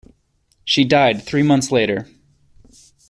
[0.65, 2.07] She died three months later.